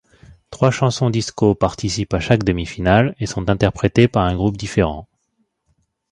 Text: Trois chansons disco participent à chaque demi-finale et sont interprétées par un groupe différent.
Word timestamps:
Trois 0.49 0.71
chansons 0.71 1.11
disco 1.11 1.53
participent 1.53 2.15
à 2.15 2.19
chaque 2.19 2.43
demi-finale 2.43 3.13
et 3.19 3.27
sont 3.27 3.49
interprétées 3.51 4.07
par 4.07 4.23
un 4.23 4.35
groupe 4.35 4.57
différent. 4.57 5.07